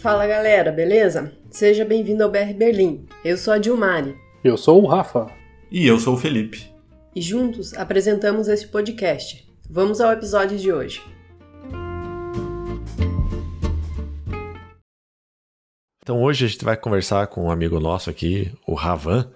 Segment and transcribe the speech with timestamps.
[0.00, 1.30] Fala galera, beleza?
[1.50, 3.06] Seja bem-vindo ao BR Berlim.
[3.22, 4.16] Eu sou a Dilmari.
[4.42, 5.26] Eu sou o Rafa.
[5.70, 6.72] E eu sou o Felipe.
[7.14, 9.46] E juntos apresentamos este podcast.
[9.68, 11.02] Vamos ao episódio de hoje.
[16.02, 19.30] Então hoje a gente vai conversar com um amigo nosso aqui, o Ravan.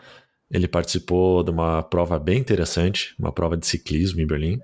[0.51, 4.59] Ele participou de uma prova bem interessante, uma prova de ciclismo em Berlim.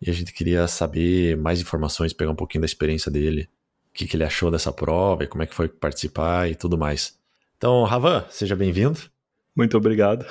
[0.00, 3.50] E a gente queria saber mais informações, pegar um pouquinho da experiência dele,
[3.92, 7.18] que, que ele achou dessa prova e como é que foi participar e tudo mais.
[7.56, 8.98] Então, Ravan, seja bem-vindo.
[9.54, 10.24] Muito obrigado.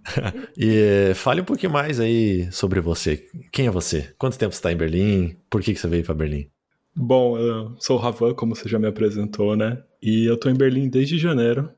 [0.56, 3.28] e fale um pouquinho mais aí sobre você.
[3.52, 4.14] Quem é você?
[4.18, 5.36] Quanto tempo você está em Berlim?
[5.50, 6.48] Por que, que você veio para Berlim?
[6.94, 9.82] Bom, eu sou o Ravan, como você já me apresentou, né?
[10.00, 11.70] E eu tô em Berlim desde janeiro.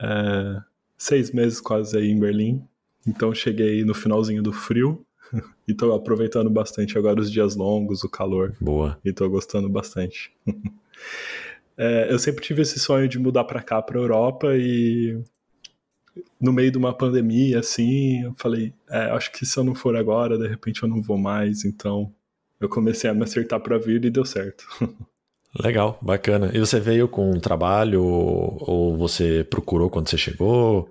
[0.00, 0.60] É,
[0.98, 2.62] seis meses quase aí em Berlim.
[3.06, 5.04] Então cheguei no finalzinho do frio.
[5.66, 8.54] e tô aproveitando bastante agora os dias longos, o calor.
[8.60, 8.98] Boa.
[9.04, 10.32] E tô gostando bastante.
[11.76, 15.22] é, eu sempre tive esse sonho de mudar para cá, pra Europa, e
[16.40, 19.96] no meio de uma pandemia, assim, eu falei, é, acho que se eu não for
[19.96, 22.12] agora, de repente eu não vou mais, então
[22.58, 24.64] eu comecei a me acertar para vir e deu certo.
[25.58, 26.50] Legal, bacana.
[26.54, 30.88] E você veio com um trabalho ou você procurou quando você chegou?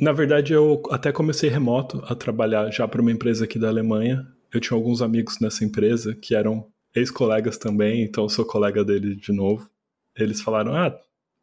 [0.00, 4.26] Na verdade, eu até comecei remoto a trabalhar já para uma empresa aqui da Alemanha.
[4.52, 9.14] Eu tinha alguns amigos nessa empresa que eram ex-colegas também, então eu sou colega dele
[9.14, 9.70] de novo.
[10.16, 10.90] Eles falaram: Ah,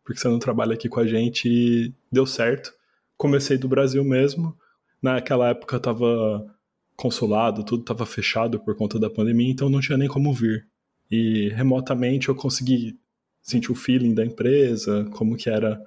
[0.03, 1.47] por que você não trabalha aqui com a gente?
[1.47, 2.73] E deu certo.
[3.17, 4.57] Comecei do Brasil mesmo.
[5.01, 6.45] Naquela época tava
[6.95, 10.67] consulado, tudo estava fechado por conta da pandemia, então não tinha nem como vir.
[11.09, 12.97] E remotamente eu consegui
[13.41, 15.81] sentir o feeling da empresa, como que era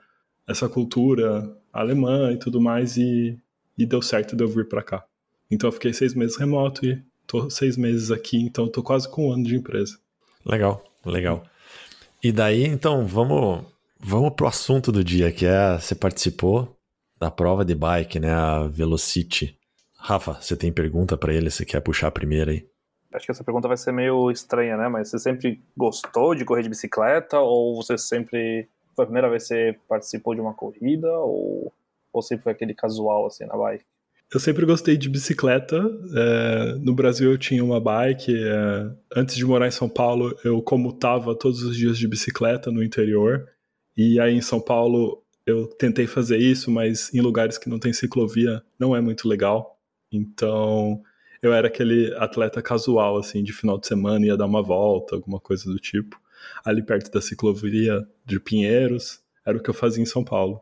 [0.46, 3.38] essa cultura alemã e tudo mais, e,
[3.76, 5.04] e deu certo de eu vir para cá.
[5.50, 9.28] Então eu fiquei seis meses remoto e tô seis meses aqui, então tô quase com
[9.28, 9.98] um ano de empresa.
[10.44, 11.44] Legal, legal.
[12.22, 13.64] E daí, então, vamos,
[13.98, 16.74] vamos pro assunto do dia, que é você participou
[17.18, 19.58] da prova de bike, né, a Velocity.
[19.96, 21.50] Rafa, você tem pergunta para ele?
[21.50, 22.66] Você quer puxar a primeira aí?
[23.14, 24.88] Acho que essa pergunta vai ser meio estranha, né?
[24.88, 27.38] Mas você sempre gostou de correr de bicicleta?
[27.38, 28.68] Ou você sempre.
[28.94, 31.10] Foi a primeira vez que você participou de uma corrida?
[31.10, 31.72] Ou,
[32.12, 33.84] ou sempre foi aquele casual, assim, na bike?
[34.32, 35.76] Eu sempre gostei de bicicleta.
[36.16, 38.34] É, no Brasil eu tinha uma bike.
[38.34, 42.82] É, antes de morar em São Paulo, eu comutava todos os dias de bicicleta no
[42.82, 43.48] interior.
[43.96, 47.92] E aí em São Paulo eu tentei fazer isso, mas em lugares que não tem
[47.92, 49.78] ciclovia não é muito legal.
[50.10, 51.02] Então,
[51.42, 55.38] eu era aquele atleta casual, assim, de final de semana, ia dar uma volta, alguma
[55.38, 56.18] coisa do tipo.
[56.64, 60.60] Ali perto da ciclovia de Pinheiros, era o que eu fazia em São Paulo.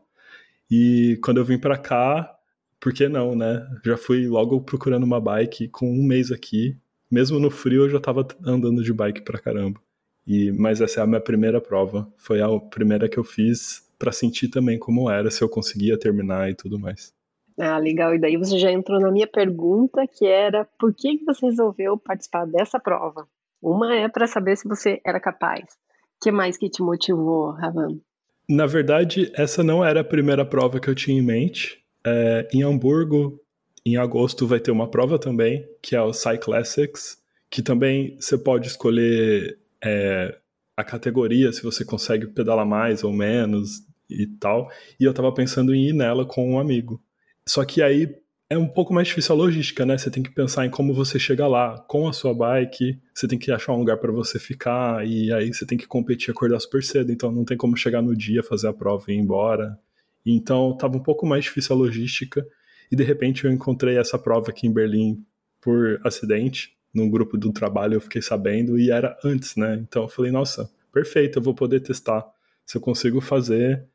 [0.70, 2.34] E quando eu vim para cá,
[2.80, 3.66] por que não, né?
[3.84, 6.76] Já fui logo procurando uma bike com um mês aqui.
[7.10, 9.80] Mesmo no frio, eu já tava andando de bike pra caramba.
[10.26, 12.10] E, mas essa é a minha primeira prova.
[12.16, 16.50] Foi a primeira que eu fiz para sentir também como era, se eu conseguia terminar
[16.50, 17.14] e tudo mais.
[17.58, 18.14] Ah, legal.
[18.14, 22.46] E daí você já entrou na minha pergunta, que era por que você resolveu participar
[22.46, 23.28] dessa prova?
[23.62, 25.62] Uma é para saber se você era capaz.
[25.62, 28.00] O que mais que te motivou, Ravan?
[28.48, 31.80] Na verdade, essa não era a primeira prova que eu tinha em mente.
[32.04, 33.40] É, em Hamburgo,
[33.86, 37.18] em agosto, vai ter uma prova também, que é o Cyclassics,
[37.48, 40.36] que também você pode escolher é,
[40.76, 44.70] a categoria, se você consegue pedalar mais ou menos e tal.
[44.98, 47.00] E eu tava pensando em ir nela com um amigo.
[47.48, 48.21] Só que aí
[48.52, 49.96] é um pouco mais difícil a logística, né?
[49.96, 53.38] Você tem que pensar em como você chega lá com a sua bike, você tem
[53.38, 56.82] que achar um lugar para você ficar e aí você tem que competir acordar super
[56.82, 59.78] cedo, então não tem como chegar no dia, fazer a prova e ir embora.
[60.24, 62.46] Então tava um pouco mais difícil a logística
[62.90, 65.24] e de repente eu encontrei essa prova aqui em Berlim
[65.58, 69.76] por acidente, num grupo do trabalho eu fiquei sabendo e era antes, né?
[69.76, 72.22] Então eu falei, nossa, perfeito, eu vou poder testar
[72.66, 73.86] se eu consigo fazer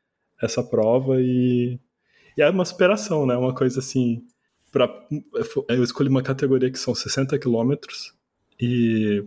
[0.42, 1.78] essa prova e
[2.38, 3.36] e é uma superação, né?
[3.36, 4.24] Uma coisa assim.
[4.70, 4.88] Pra,
[5.68, 8.12] eu escolhi uma categoria que são 60 quilômetros
[8.60, 9.24] e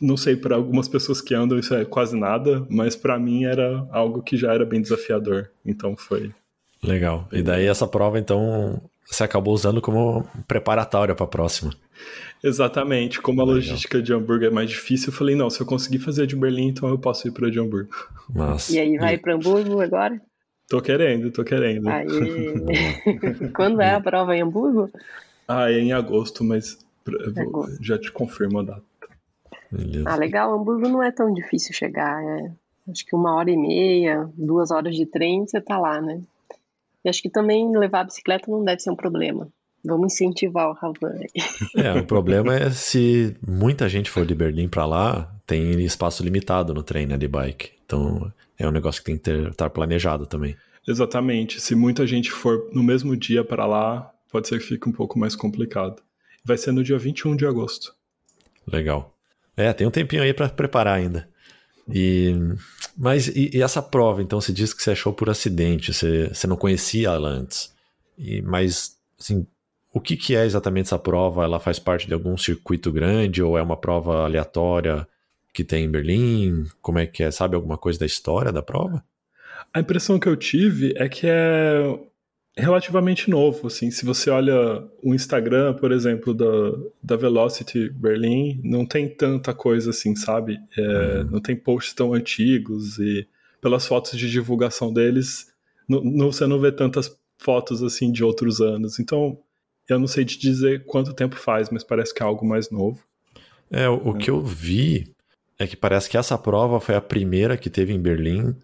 [0.00, 3.86] não sei, para algumas pessoas que andam isso é quase nada, mas para mim era
[3.90, 5.50] algo que já era bem desafiador.
[5.64, 6.32] Então foi.
[6.82, 7.26] Legal.
[7.32, 11.72] E daí essa prova, então, você acabou usando como preparatória para a próxima.
[12.44, 13.20] Exatamente.
[13.20, 13.56] Como a Legal.
[13.56, 16.36] logística de Hamburgo é mais difícil, eu falei, não, se eu conseguir fazer a de
[16.36, 17.90] Berlim, então eu posso ir para de Hamburgo.
[18.32, 18.72] Nossa.
[18.72, 19.18] E aí vai e...
[19.18, 20.20] para Hamburgo agora?
[20.68, 21.88] Tô querendo, tô querendo.
[21.88, 22.06] Aí...
[23.54, 24.90] Quando é a prova em Hamburgo?
[25.46, 26.78] Ah, é em agosto, mas
[27.36, 27.82] agosto.
[27.82, 28.82] já te confirmo a data.
[29.70, 30.08] Beleza.
[30.08, 30.52] Ah, legal.
[30.52, 32.22] Hamburgo não é tão difícil chegar.
[32.22, 32.50] É,
[32.90, 36.20] acho que uma hora e meia, duas horas de trem, você tá lá, né?
[37.04, 39.48] E acho que também levar a bicicleta não deve ser um problema.
[39.84, 41.14] Vamos incentivar o Ravan.
[41.76, 46.74] É, o problema é se muita gente for de Berlim para lá, tem espaço limitado
[46.74, 47.70] no trem, né, de bike.
[47.84, 50.56] Então, é um negócio que tem que estar planejado também.
[50.86, 51.60] Exatamente.
[51.60, 55.18] Se muita gente for no mesmo dia para lá, pode ser que fique um pouco
[55.18, 56.02] mais complicado.
[56.44, 57.92] Vai ser no dia 21 de agosto.
[58.66, 59.14] Legal.
[59.56, 61.28] É, tem um tempinho aí para preparar ainda.
[61.92, 62.34] E,
[62.96, 66.46] mas e, e, essa prova, então, você disse que você achou por acidente, você, você
[66.46, 67.72] não conhecia ela antes.
[68.18, 69.46] E, mas, assim,
[69.92, 71.44] o que, que é exatamente essa prova?
[71.44, 75.06] Ela faz parte de algum circuito grande ou é uma prova aleatória
[75.56, 76.66] que tem em Berlim?
[76.82, 77.30] Como é que é?
[77.30, 79.02] Sabe alguma coisa da história da prova?
[79.72, 81.98] A impressão que eu tive é que é
[82.58, 86.44] relativamente novo, assim, se você olha o Instagram, por exemplo, da,
[87.02, 90.58] da Velocity Berlim, não tem tanta coisa assim, sabe?
[90.76, 91.30] É, uhum.
[91.32, 93.26] Não tem posts tão antigos e
[93.58, 95.50] pelas fotos de divulgação deles,
[95.88, 98.98] não, não, você não vê tantas fotos assim de outros anos.
[98.98, 99.38] Então,
[99.88, 103.02] eu não sei te dizer quanto tempo faz, mas parece que é algo mais novo.
[103.70, 104.18] É, o, o é.
[104.18, 105.15] que eu vi
[105.58, 108.54] é que parece que essa prova foi a primeira que teve em Berlim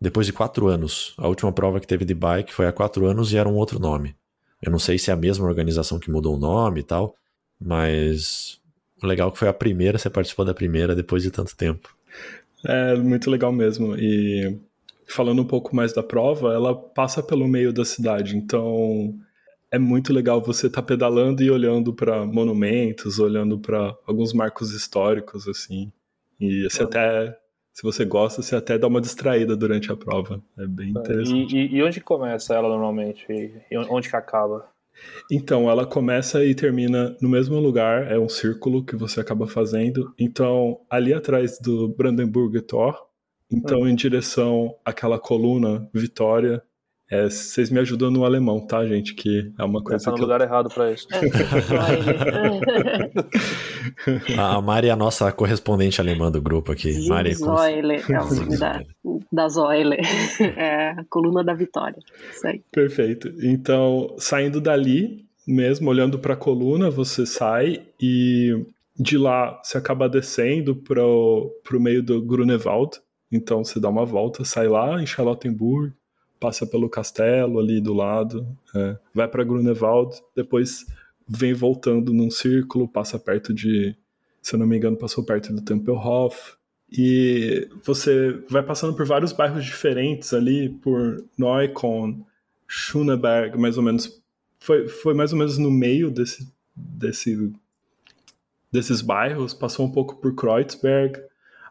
[0.00, 1.14] depois de quatro anos.
[1.18, 3.78] A última prova que teve de bike foi há quatro anos e era um outro
[3.78, 4.14] nome.
[4.62, 7.14] Eu não sei se é a mesma organização que mudou o nome e tal,
[7.60, 8.60] mas
[9.02, 11.94] legal é que foi a primeira, você participou da primeira depois de tanto tempo.
[12.64, 13.94] É muito legal mesmo.
[13.96, 14.58] E
[15.06, 19.14] falando um pouco mais da prova, ela passa pelo meio da cidade, então
[19.70, 24.72] é muito legal você estar tá pedalando e olhando para monumentos, olhando para alguns marcos
[24.72, 25.92] históricos assim.
[26.40, 27.36] E você até
[27.78, 30.42] se você gosta, você até dá uma distraída durante a prova.
[30.58, 31.56] É bem interessante.
[31.56, 33.24] E, e onde começa ela normalmente?
[33.30, 34.68] E onde que acaba?
[35.30, 40.12] Então, ela começa e termina no mesmo lugar, é um círculo que você acaba fazendo.
[40.18, 42.98] Então, ali atrás do Brandenburg Tor,
[43.48, 43.88] então hum.
[43.88, 46.60] em direção àquela coluna Vitória,
[47.10, 49.14] é, vocês me ajudam no alemão, tá, gente?
[49.14, 50.04] Que é uma coisa.
[50.04, 50.46] Tá no lugar eu...
[50.46, 51.08] errado para isso.
[54.38, 57.08] a Mari é a nossa correspondente alemã do grupo aqui.
[57.08, 57.36] Mari é, é
[58.20, 58.82] o nome da,
[59.32, 59.96] da Zoile.
[60.56, 61.96] É a coluna da vitória.
[62.30, 62.62] Isso aí.
[62.70, 63.32] Perfeito.
[63.42, 68.66] Então, saindo dali, mesmo olhando para a coluna, você sai e
[68.98, 73.00] de lá você acaba descendo para o meio do Grunewald.
[73.30, 75.94] Então você dá uma volta, sai lá em Charlottenburg,
[76.38, 80.86] passa pelo castelo ali do lado, é, vai para Grunewald, depois
[81.28, 83.94] vem voltando num círculo, passa perto de,
[84.40, 86.56] se eu não me engano, passou perto do Tempelhof.
[86.90, 92.22] E você vai passando por vários bairros diferentes ali, por Neukölln,
[92.66, 94.22] Schöneberg, mais ou menos.
[94.58, 97.52] Foi, foi mais ou menos no meio desse, desse,
[98.72, 101.20] desses bairros, passou um pouco por Kreuzberg,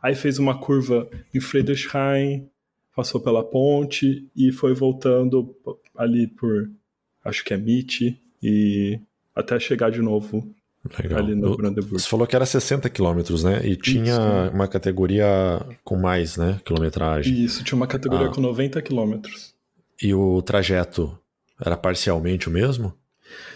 [0.01, 2.47] aí fez uma curva em Friedrichshain,
[2.97, 5.55] passou pela ponte e foi voltando
[5.95, 6.67] ali por,
[7.23, 8.99] acho que é Mitte, e
[9.35, 10.51] até chegar de novo
[10.99, 11.19] Legal.
[11.19, 12.01] ali no Brandenburg.
[12.01, 13.61] Você falou que era 60 quilômetros, né?
[13.63, 14.55] E tinha Isso.
[14.55, 15.27] uma categoria
[15.83, 16.59] com mais, né?
[16.65, 17.43] Quilometragem.
[17.43, 18.31] Isso, tinha uma categoria ah.
[18.31, 19.53] com 90 quilômetros.
[20.01, 21.15] E o trajeto
[21.63, 22.91] era parcialmente o mesmo?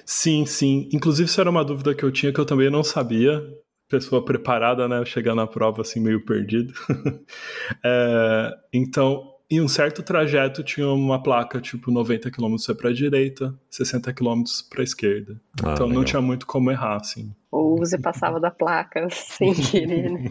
[0.06, 0.88] Sim, sim.
[0.94, 3.44] Inclusive, isso era uma dúvida que eu tinha que eu também não sabia.
[3.90, 5.04] Pessoa preparada, né?
[5.04, 6.74] Chegar na prova assim, meio perdido.
[7.84, 12.94] é, então, em um certo trajeto tinha uma placa tipo 90 km é para a
[12.94, 15.42] direita, 60 km para a esquerda.
[15.62, 15.90] Ah, então legal.
[15.90, 17.36] não tinha muito como errar, assim.
[17.52, 20.30] Ou você passava da placa sem querer, né?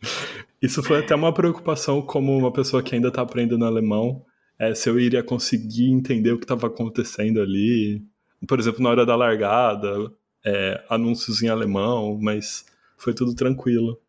[0.62, 4.24] Isso foi até uma preocupação como uma pessoa que ainda está aprendendo alemão,
[4.58, 8.02] é, se eu iria conseguir entender o que estava acontecendo ali.
[8.48, 10.10] Por exemplo, na hora da largada,
[10.42, 12.64] é, anúncios em alemão, mas
[12.96, 14.00] foi tudo tranquilo.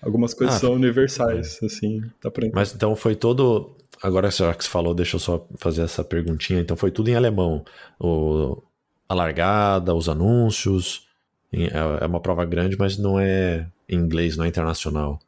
[0.00, 1.66] Algumas coisas ah, são universais, é.
[1.66, 5.46] assim, dá pra Mas então foi todo Agora, já que você falou, deixa eu só
[5.56, 6.60] fazer essa perguntinha.
[6.60, 7.64] Então, foi tudo em alemão.
[7.98, 8.62] O,
[9.08, 11.06] a largada, os anúncios.
[11.52, 15.18] É, é uma prova grande, mas não é em inglês, não é internacional.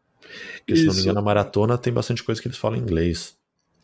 [0.59, 3.37] Porque, se não me engano, a maratona tem bastante coisa que eles falam em inglês.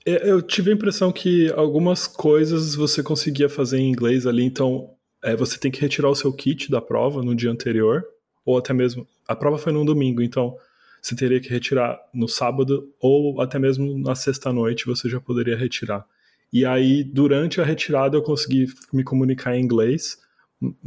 [0.05, 4.91] É, eu tive a impressão que algumas coisas você conseguia fazer em inglês ali, então
[5.23, 8.05] é, você tem que retirar o seu kit da prova no dia anterior,
[8.45, 9.07] ou até mesmo.
[9.27, 10.57] A prova foi num domingo, então
[11.01, 16.07] você teria que retirar no sábado ou até mesmo na sexta-noite você já poderia retirar.
[16.53, 20.19] E aí, durante a retirada, eu consegui me comunicar em inglês,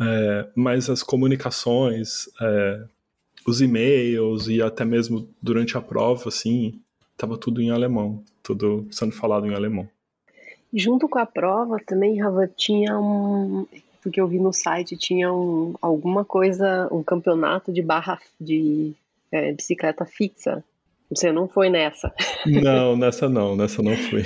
[0.02, 2.84] é, mas as comunicações, é,
[3.46, 6.80] os e-mails e até mesmo durante a prova, assim,
[7.12, 9.88] estava tudo em alemão, tudo sendo falado em alemão.
[10.74, 13.66] Junto com a prova também, Rafa, tinha um.
[14.02, 18.94] Porque eu vi no site, tinha um, alguma coisa, um campeonato de barra de
[19.32, 20.64] é, bicicleta fixa.
[21.10, 22.14] Você não foi nessa?
[22.46, 24.24] Não, nessa não, nessa não fui.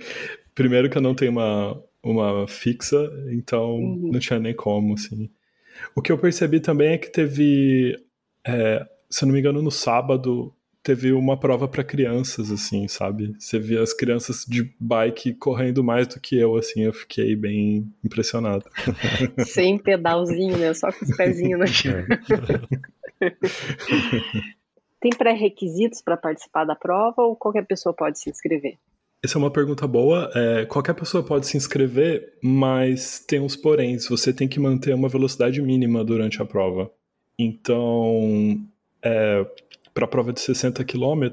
[0.54, 2.96] Primeiro que eu não tenho uma, uma fixa,
[3.30, 4.10] então uhum.
[4.12, 5.30] não tinha nem como, assim.
[5.94, 7.98] O que eu percebi também é que teve,
[8.46, 13.34] é, se eu não me engano, no sábado teve uma prova para crianças, assim, sabe?
[13.38, 17.88] Você via as crianças de bike correndo mais do que eu, assim, eu fiquei bem
[18.04, 18.64] impressionado.
[19.46, 20.74] Sem pedalzinho, né?
[20.74, 21.92] Só com os pezinhos no chão.
[25.00, 28.78] Tem pré-requisitos para participar da prova ou qualquer pessoa pode se inscrever?
[29.24, 30.30] Essa é uma pergunta boa.
[30.34, 34.08] É, qualquer pessoa pode se inscrever, mas tem uns poréns.
[34.08, 36.90] Você tem que manter uma velocidade mínima durante a prova.
[37.36, 38.64] Então,
[39.02, 39.44] é,
[39.92, 41.28] para a prova de 60 km,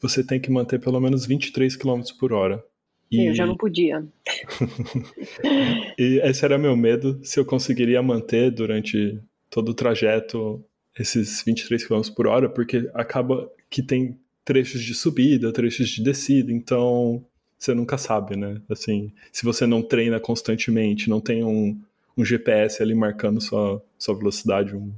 [0.00, 2.64] você tem que manter pelo menos 23 km por hora.
[3.10, 3.26] E...
[3.26, 4.04] Eu já não podia.
[5.98, 9.18] e esse era meu medo, se eu conseguiria manter durante
[9.48, 10.64] todo o trajeto
[10.98, 16.52] esses 23 km por hora, porque acaba que tem trechos de subida, trechos de descida,
[16.52, 17.24] então
[17.58, 18.60] você nunca sabe, né?
[18.68, 21.78] Assim, se você não treina constantemente, não tem um,
[22.16, 24.92] um GPS ali marcando sua, sua velocidade, um,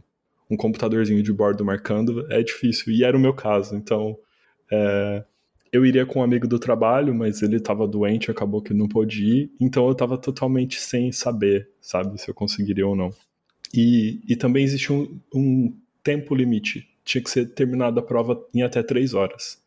[0.50, 2.93] um computadorzinho de bordo marcando, é difícil.
[2.93, 4.17] E era o meu caso, então
[4.71, 5.25] é,
[5.73, 9.25] eu iria com um amigo do trabalho, mas ele estava doente, acabou que não pôde
[9.25, 13.11] ir, então eu estava totalmente sem saber, sabe, se eu conseguiria ou não.
[13.73, 16.88] E, e também existe um, um tempo limite.
[17.05, 19.62] Tinha que ser terminada a prova em até 3 horas.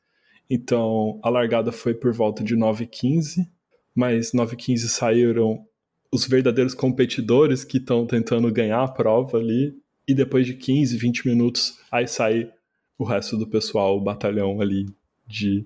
[0.49, 3.47] Então, a largada foi por volta de 9h15,
[3.95, 5.65] mas 9h15 saíram
[6.11, 9.73] os verdadeiros competidores que estão tentando ganhar a prova ali,
[10.11, 12.51] e depois de 15, 20 minutos, aí sai
[12.97, 14.85] o resto do pessoal, o batalhão ali
[15.25, 15.65] de,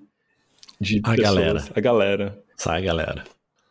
[0.80, 1.20] de a pessoas.
[1.20, 1.64] galera.
[1.74, 2.44] A galera.
[2.56, 3.24] Sai a galera.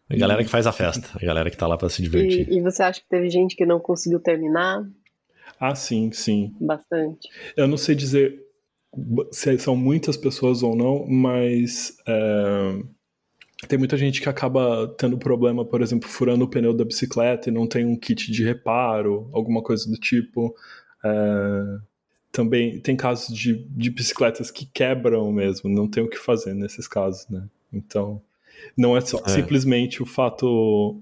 [0.08, 2.48] A galera que faz a festa, a galera que tá lá para se divertir.
[2.48, 4.88] E, e, você acha que teve gente que não conseguiu terminar?
[5.60, 6.54] Ah, sim, sim.
[6.60, 7.28] Bastante.
[7.58, 8.40] Eu não sei dizer
[9.32, 12.84] se são muitas pessoas ou não, mas é,
[13.68, 17.54] tem muita gente que acaba tendo problema, por exemplo, furando o pneu da bicicleta e
[17.54, 20.56] não tem um kit de reparo, alguma coisa do tipo.
[21.04, 21.78] É,
[22.32, 26.88] também tem casos de, de bicicletas que quebram mesmo, não tem o que fazer nesses
[26.88, 27.48] casos, né?
[27.72, 28.22] Então,
[28.78, 29.30] não é só é.
[29.30, 31.02] simplesmente o fato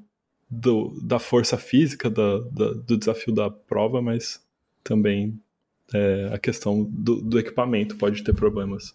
[0.50, 4.42] do, da força física da, da, do desafio da prova, mas
[4.84, 5.40] também
[5.94, 8.94] é, a questão do, do, equipamento pode ter problemas.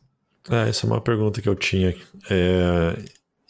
[0.48, 1.94] É, essa é uma pergunta que eu tinha.
[2.30, 2.96] É,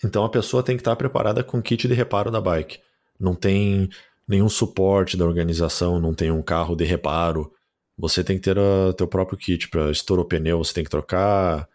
[0.04, 2.78] então a pessoa tem que estar preparada com kit de reparo da bike.
[3.18, 3.88] Não tem
[4.26, 7.52] nenhum suporte da organização, não tem um carro de reparo.
[7.96, 10.90] Você tem que ter o teu próprio kit para estourou o pneu, você tem que
[10.90, 11.68] trocar,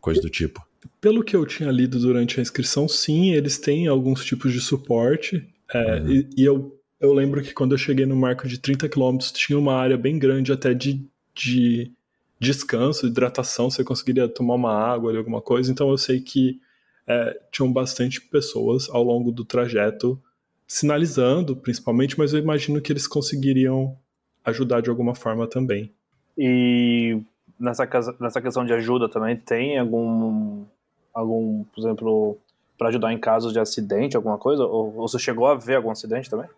[0.00, 0.64] coisa do tipo.
[1.00, 5.48] Pelo que eu tinha lido durante a inscrição, sim, eles têm alguns tipos de suporte.
[5.72, 6.10] É, uhum.
[6.10, 9.58] e, e, eu, eu lembro que quando eu cheguei no marco de 30 km, tinha
[9.58, 11.90] uma área bem grande até de, de
[12.38, 15.72] descanso, hidratação, você conseguiria tomar uma água ali, alguma coisa.
[15.72, 16.60] Então eu sei que
[17.06, 20.20] é, tinham bastante pessoas ao longo do trajeto
[20.66, 23.96] sinalizando, principalmente, mas eu imagino que eles conseguiriam
[24.44, 25.92] ajudar de alguma forma também.
[26.36, 27.20] E
[27.60, 30.64] nessa, nessa questão de ajuda também, tem algum,
[31.12, 32.38] algum por exemplo,
[32.78, 34.64] para ajudar em casos de acidente, alguma coisa?
[34.64, 36.48] Ou você chegou a ver algum acidente também?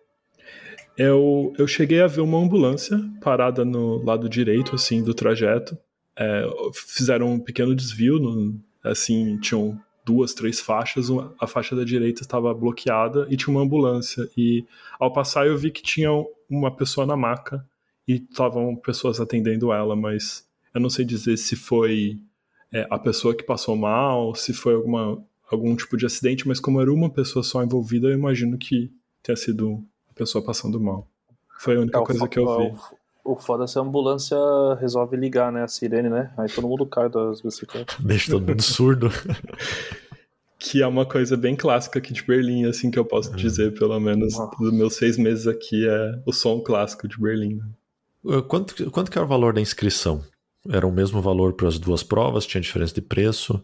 [0.97, 5.77] Eu, eu cheguei a ver uma ambulância parada no lado direito, assim, do trajeto.
[6.17, 11.07] É, fizeram um pequeno desvio, no, assim, tinham duas, três faixas,
[11.39, 14.29] a faixa da direita estava bloqueada e tinha uma ambulância.
[14.37, 14.63] E
[14.99, 16.09] ao passar eu vi que tinha
[16.49, 17.65] uma pessoa na maca
[18.07, 22.19] e estavam pessoas atendendo ela, mas eu não sei dizer se foi
[22.71, 26.79] é, a pessoa que passou mal, se foi alguma, algum tipo de acidente, mas como
[26.79, 28.91] era uma pessoa só envolvida, eu imagino que
[29.23, 31.07] tenha sido a pessoa passando mal.
[31.57, 32.79] Foi a única é, coisa que eu vi.
[33.25, 34.37] O foda é se a ambulância
[34.79, 35.63] resolve ligar, né?
[35.63, 36.31] A sirene, né?
[36.37, 37.97] Aí todo mundo cai das bicicletas.
[38.05, 39.09] Deixa todo mundo surdo.
[40.59, 43.35] que é uma coisa bem clássica aqui de Berlim, assim, que eu posso hum.
[43.35, 47.55] dizer, pelo menos, dos meus seis meses aqui, é o som clássico de Berlim.
[47.55, 48.41] Né?
[48.47, 50.23] Quanto, quanto que é o valor da inscrição?
[50.69, 52.45] Era o mesmo valor para as duas provas?
[52.45, 53.61] Tinha diferença de preço?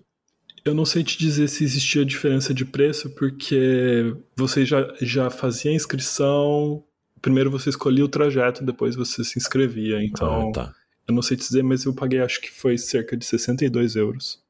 [0.64, 5.72] Eu não sei te dizer se existia diferença de preço, porque você já, já fazia
[5.72, 6.84] a inscrição.
[7.22, 10.04] Primeiro você escolhia o trajeto, depois você se inscrevia.
[10.04, 10.76] Então, ah, tá.
[11.08, 14.42] eu não sei te dizer, mas eu paguei acho que foi cerca de 62 euros.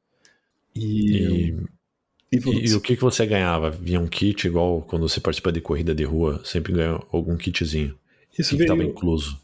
[0.75, 1.53] E.
[2.31, 3.69] E, e, e o que, que você ganhava?
[3.69, 7.93] Vinha um kit igual quando você participa de corrida de rua, sempre ganha algum kitzinho.
[8.37, 9.37] Isso que estava incluso.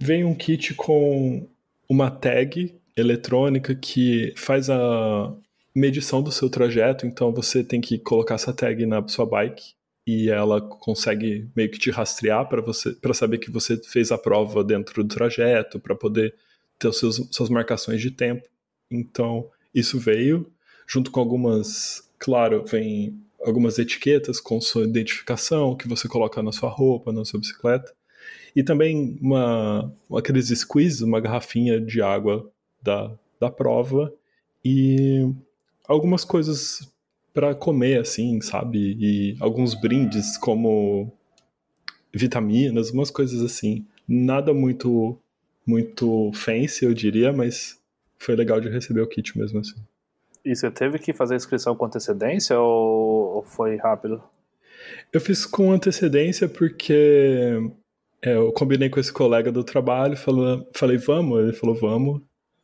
[0.00, 1.46] Vem um kit com
[1.88, 5.32] uma tag eletrônica que faz a
[5.72, 9.74] medição do seu trajeto, então você tem que colocar essa tag na sua bike
[10.06, 14.18] e ela consegue meio que te rastrear para você para saber que você fez a
[14.18, 16.34] prova dentro do trajeto, para poder
[16.78, 18.48] ter os seus, suas marcações de tempo.
[18.90, 20.50] Então, isso veio
[20.86, 26.68] junto com algumas, claro, vem algumas etiquetas com sua identificação que você coloca na sua
[26.68, 27.92] roupa, na sua bicicleta.
[28.54, 32.50] E também uma, aqueles squeeze, uma garrafinha de água
[32.82, 34.12] da, da prova
[34.64, 35.28] e
[35.88, 36.91] algumas coisas
[37.32, 38.96] para comer, assim, sabe?
[38.98, 41.12] E alguns brindes, como
[42.12, 43.86] vitaminas, umas coisas assim.
[44.06, 45.18] Nada muito,
[45.66, 47.80] muito fancy, eu diria, mas
[48.18, 49.76] foi legal de receber o kit mesmo assim.
[50.44, 54.22] E você teve que fazer a inscrição com antecedência ou foi rápido?
[55.12, 57.70] Eu fiz com antecedência porque
[58.20, 62.20] é, eu combinei com esse colega do trabalho, falou, falei, vamos, ele falou, vamos,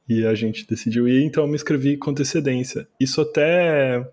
[0.08, 2.88] e a gente decidiu ir, então eu me inscrevi com antecedência.
[2.98, 4.08] Isso até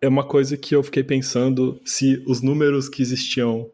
[0.00, 3.70] é uma coisa que eu fiquei pensando se os números que existiam,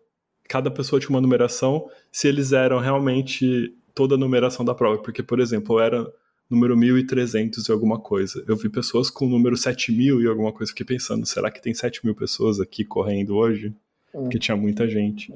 [0.49, 5.03] cada pessoa tinha uma numeração, se eles eram realmente toda a numeração da prova.
[5.03, 6.13] Porque, por exemplo, eu era
[6.49, 8.45] número 1300 e alguma coisa.
[8.47, 10.73] Eu vi pessoas com o número 7000 e alguma coisa.
[10.73, 13.75] Fiquei pensando, será que tem 7000 pessoas aqui correndo hoje?
[14.13, 15.33] Porque tinha muita gente.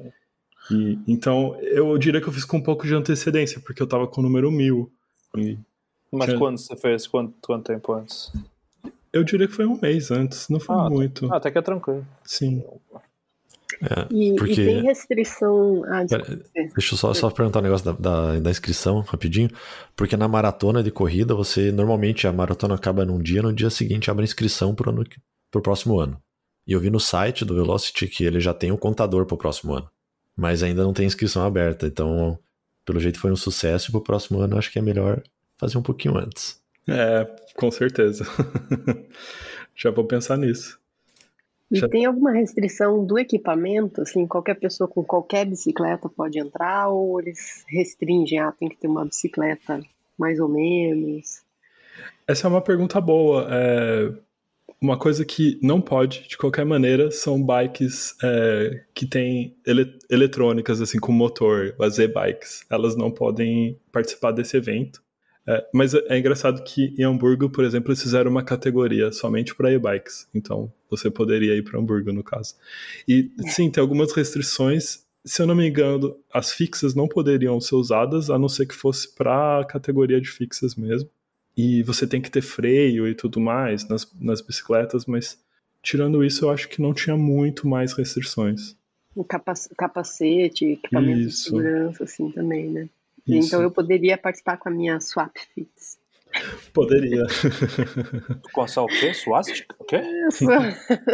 [0.71, 4.07] E, então, eu diria que eu fiz com um pouco de antecedência, porque eu tava
[4.07, 4.91] com o número 1000.
[5.37, 5.57] E
[6.11, 6.37] Mas tinha...
[6.37, 7.07] quando você fez?
[7.07, 8.31] Quanto, quanto tempo antes?
[9.11, 11.31] Eu diria que foi um mês antes, não foi ah, muito.
[11.31, 12.05] Ah, até que é tranquilo.
[12.23, 12.63] Sim.
[13.81, 14.61] É, e, porque...
[14.61, 15.83] e, tem restrição.
[15.85, 19.49] Ah, Pera, deixa eu só, só perguntar um negócio da, da, da, inscrição rapidinho.
[19.95, 24.11] Porque na maratona de corrida, você normalmente a maratona acaba num dia, no dia seguinte
[24.11, 25.05] abre a inscrição pro, ano,
[25.49, 26.19] pro próximo ano.
[26.67, 29.73] E eu vi no site do Velocity que ele já tem um contador pro próximo
[29.73, 29.89] ano.
[30.35, 31.87] Mas ainda não tem inscrição aberta.
[31.87, 32.37] Então,
[32.85, 33.89] pelo jeito foi um sucesso.
[33.89, 35.21] E pro próximo ano acho que é melhor
[35.57, 36.59] fazer um pouquinho antes.
[36.89, 38.25] É, com certeza.
[39.75, 40.79] Já vou pensar nisso.
[41.71, 41.87] E Já...
[41.87, 44.01] tem alguma restrição do equipamento?
[44.01, 48.39] Assim, qualquer pessoa com qualquer bicicleta pode entrar ou eles restringem?
[48.39, 49.79] Ah, tem que ter uma bicicleta
[50.17, 51.43] mais ou menos?
[52.27, 53.47] Essa é uma pergunta boa.
[53.49, 54.11] É...
[54.81, 60.79] Uma coisa que não pode, de qualquer maneira, são bikes é, que têm ele eletrônicas,
[60.79, 62.65] assim, com motor, as e-bikes.
[62.69, 65.03] Elas não podem participar desse evento.
[65.49, 69.71] É, mas é, engraçado que em Hamburgo, por exemplo, eles fizeram uma categoria somente para
[69.71, 70.27] e-bikes.
[70.31, 72.53] Então você poderia ir para Hamburgo, no caso.
[73.07, 73.49] E é.
[73.49, 75.03] sim, tem algumas restrições.
[75.25, 78.75] Se eu não me engano, as fixas não poderiam ser usadas, a não ser que
[78.75, 81.09] fosse para a categoria de fixas mesmo.
[81.57, 85.35] E você tem que ter freio e tudo mais nas, nas bicicletas, mas
[85.81, 88.77] tirando isso, eu acho que não tinha muito mais restrições.
[89.15, 91.29] O capacete, equipamento isso.
[91.29, 92.87] de segurança, assim também, né?
[93.37, 93.47] Isso.
[93.47, 95.97] Então eu poderia participar com a minha Swap Fits.
[96.73, 97.25] Poderia.
[98.53, 99.13] Com a o quê?
[99.13, 99.75] Swastika?
[99.79, 100.01] O quê?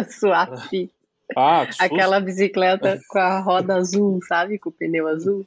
[0.10, 0.91] Swap Fit.
[1.36, 4.60] Ah, que Aquela bicicleta com a roda azul, sabe?
[4.60, 5.45] Com o pneu azul.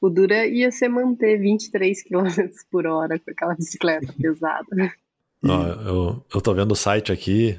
[0.00, 2.28] O dura ia ser manter 23 km
[2.70, 4.94] por hora com aquela bicicleta pesada.
[5.42, 7.58] Não, eu, eu tô vendo o site aqui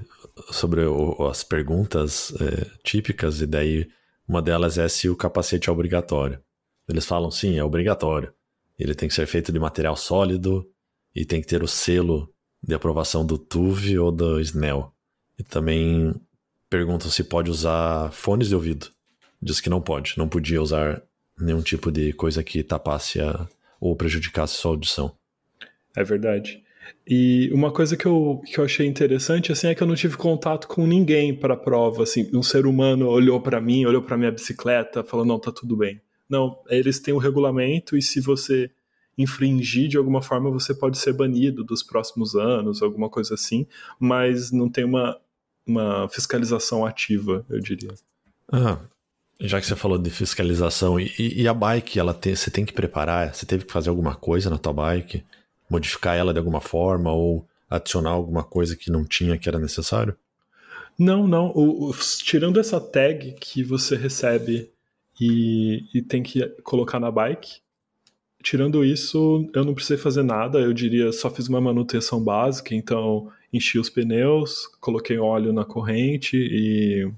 [0.51, 3.87] sobre o, as perguntas é, típicas, e daí
[4.27, 6.39] uma delas é se o capacete é obrigatório.
[6.87, 8.33] Eles falam sim, é obrigatório.
[8.77, 10.67] Ele tem que ser feito de material sólido
[11.15, 14.93] e tem que ter o selo de aprovação do TUV ou do SNEL.
[15.37, 16.13] E também
[16.69, 18.87] perguntam se pode usar fones de ouvido.
[19.41, 21.03] Diz que não pode, não podia usar
[21.39, 23.47] nenhum tipo de coisa que tapasse a,
[23.79, 25.15] ou prejudicasse sua audição.
[25.95, 26.63] É verdade.
[27.07, 30.17] E uma coisa que eu, que eu achei interessante assim é que eu não tive
[30.17, 34.17] contato com ninguém para a prova, assim, um ser humano olhou para mim, olhou para
[34.17, 36.01] minha bicicleta, falou não, tá tudo bem.
[36.33, 38.71] Não, eles têm um regulamento e se você
[39.15, 43.67] infringir de alguma forma, você pode ser banido dos próximos anos, alguma coisa assim,
[43.99, 45.15] mas não tem uma,
[45.63, 47.93] uma fiscalização ativa, eu diria.
[48.51, 48.79] Ah,
[49.39, 52.73] já que você falou de fiscalização, e, e a bike, ela tem, você tem que
[52.73, 55.23] preparar, você teve que fazer alguma coisa na tua bike,
[55.69, 60.17] modificar ela de alguma forma ou adicionar alguma coisa que não tinha que era necessário?
[60.97, 61.51] Não, não.
[61.53, 64.72] O, o, tirando essa tag que você recebe
[65.23, 67.61] e, e tem que colocar na bike.
[68.41, 73.31] Tirando isso, eu não precisei fazer nada, eu diria só fiz uma manutenção básica, então
[73.53, 77.09] enchi os pneus, coloquei óleo na corrente e,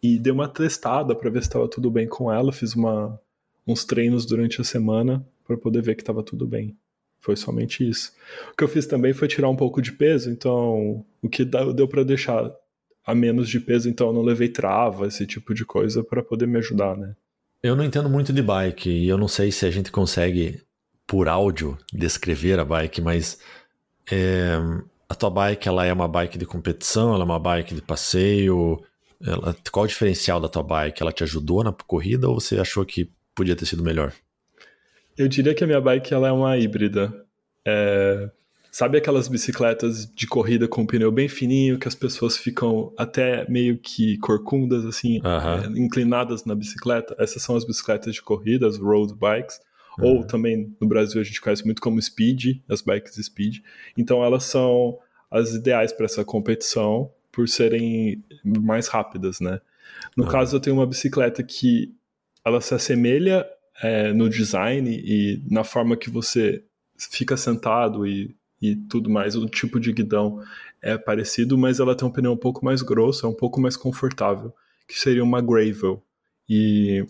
[0.00, 3.20] e dei uma testada para ver se estava tudo bem com ela, fiz uma,
[3.66, 6.76] uns treinos durante a semana para poder ver que estava tudo bem.
[7.18, 8.12] Foi somente isso.
[8.52, 11.88] O que eu fiz também foi tirar um pouco de peso, então o que deu
[11.88, 12.54] para deixar
[13.04, 16.46] a menos de peso, então eu não levei trava, esse tipo de coisa para poder
[16.46, 17.16] me ajudar, né?
[17.62, 20.62] Eu não entendo muito de bike e eu não sei se a gente consegue,
[21.06, 23.40] por áudio, descrever a bike, mas
[24.10, 24.56] é,
[25.08, 28.80] a tua bike ela é uma bike de competição, ela é uma bike de passeio.
[29.20, 31.02] Ela, qual o diferencial da tua bike?
[31.02, 34.12] Ela te ajudou na corrida ou você achou que podia ter sido melhor?
[35.16, 37.26] Eu diria que a minha bike ela é uma híbrida.
[37.66, 38.30] É,
[38.70, 43.78] Sabe aquelas bicicletas de corrida com pneu bem fininho que as pessoas ficam até meio
[43.78, 45.76] que corcundas, assim, uhum.
[45.76, 47.16] inclinadas na bicicleta?
[47.18, 49.60] Essas são as bicicletas de corrida, as road bikes.
[50.00, 53.58] Ou também no Brasil a gente conhece muito como Speed, as bikes Speed.
[53.96, 54.96] Então elas são
[55.30, 59.60] as ideais para essa competição por serem mais rápidas, né?
[60.16, 60.30] No uhum.
[60.30, 61.94] caso, eu tenho uma bicicleta que
[62.44, 63.46] ela se assemelha
[63.82, 66.64] é, no design e na forma que você
[66.96, 70.42] fica sentado e, e tudo mais, o tipo de guidão
[70.82, 73.76] é parecido, mas ela tem um pneu um pouco mais grosso, é um pouco mais
[73.76, 74.52] confortável,
[74.86, 76.02] que seria uma Gravel.
[76.48, 77.06] E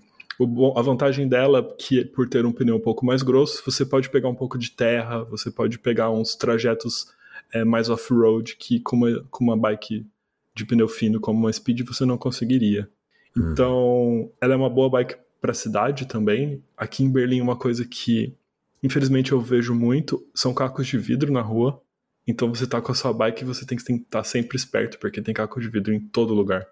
[0.77, 4.29] a vantagem dela, que por ter um pneu um pouco mais grosso, você pode pegar
[4.29, 7.13] um pouco de terra, você pode pegar uns trajetos
[7.53, 10.07] é, mais off-road que com uma, com uma bike
[10.55, 12.89] de pneu fino como uma Speed você não conseguiria.
[13.37, 13.53] Hum.
[13.53, 16.63] Então, ela é uma boa bike para a cidade também.
[16.77, 18.35] Aqui em Berlim, uma coisa que
[18.83, 21.83] infelizmente eu vejo muito são cacos de vidro na rua.
[22.27, 25.23] Então você tá com a sua bike e você tem que estar sempre esperto, porque
[25.23, 26.67] tem caco de vidro em todo lugar.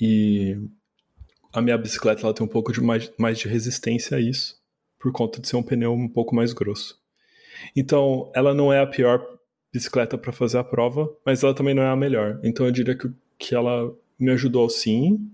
[0.00, 0.56] E
[1.52, 4.56] a minha bicicleta ela tem um pouco de mais, mais de resistência a isso,
[4.98, 6.98] por conta de ser um pneu um pouco mais grosso.
[7.76, 9.22] Então, ela não é a pior
[9.72, 12.38] bicicleta para fazer a prova, mas ela também não é a melhor.
[12.44, 15.30] Então eu diria que, que ela me ajudou sim,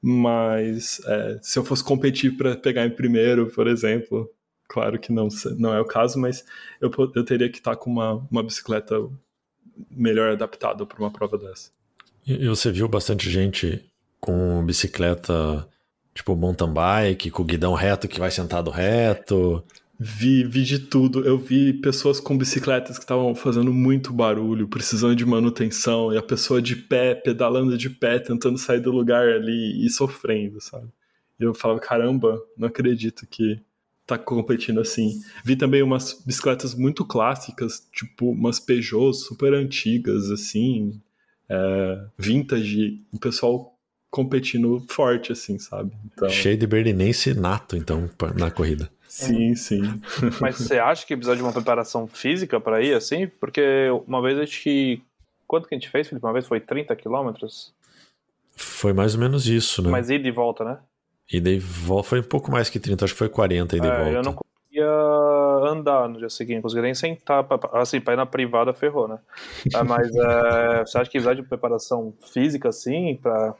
[0.00, 4.30] mas é, se eu fosse competir para pegar em primeiro, por exemplo,
[4.68, 6.44] claro que não, não é o caso, mas
[6.80, 8.94] eu, eu teria que estar tá com uma, uma bicicleta
[9.90, 11.70] melhor adaptada para uma prova dessa.
[12.26, 13.84] E você viu bastante gente
[14.20, 15.66] com bicicleta
[16.14, 19.64] tipo mountain bike, com guidão reto que vai sentado reto?
[19.98, 21.24] Vi, vi de tudo.
[21.24, 26.22] Eu vi pessoas com bicicletas que estavam fazendo muito barulho, precisando de manutenção, e a
[26.22, 30.88] pessoa de pé, pedalando de pé, tentando sair do lugar ali e sofrendo, sabe?
[31.40, 33.60] E eu falava, caramba, não acredito que
[34.08, 35.20] tá competindo assim.
[35.44, 40.98] Vi também umas bicicletas muito clássicas, tipo umas Peugeot super antigas, assim,
[41.46, 43.78] é, vintage, o pessoal
[44.10, 45.92] competindo forte, assim, sabe?
[46.06, 46.30] Então...
[46.30, 48.90] Cheio de berlinense nato, então, na corrida.
[49.06, 49.82] Sim, sim.
[50.40, 53.26] Mas você acha que precisa de uma preparação física para ir assim?
[53.26, 53.62] Porque
[54.06, 55.02] uma vez a gente.
[55.46, 56.24] Quanto que a gente fez, Felipe?
[56.24, 57.72] Uma vez foi 30 quilômetros?
[58.54, 59.90] Foi mais ou menos isso, né?
[59.90, 60.78] Mas ida e volta, né?
[61.30, 63.96] E volta foi um pouco mais que 30, acho que foi 40 ida é, e
[63.96, 64.10] volta.
[64.12, 67.44] Eu não conseguia andar no dia seguinte, não conseguia nem sentar.
[67.44, 69.18] Pra, assim, pra ir na privada ferrou, né?
[69.74, 73.16] É, mas é, você acha que precisa de preparação física assim?
[73.22, 73.54] Pra,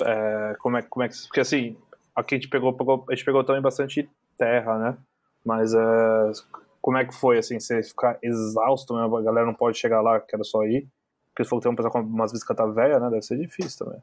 [0.00, 1.14] é, como, é, como é que.
[1.26, 1.76] Porque assim,
[2.16, 4.96] aqui a gente pegou, pegou, a gente pegou também bastante terra, né?
[5.44, 6.32] Mas é,
[6.80, 10.18] como é que foi, assim, você ficar exausto mesmo, a galera não pode chegar lá,
[10.20, 10.86] quero só ir,
[11.28, 14.02] porque se for ter um pessoal com umas bicicletas velhas, né, deve ser difícil também.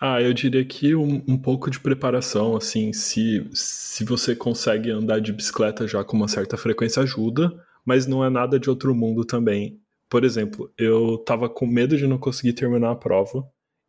[0.00, 5.20] Ah, eu diria que um, um, pouco de preparação, assim, se, se você consegue andar
[5.20, 7.52] de bicicleta já com uma certa frequência ajuda,
[7.84, 9.80] mas não é nada de outro mundo também.
[10.08, 13.46] Por exemplo, eu tava com medo de não conseguir terminar a prova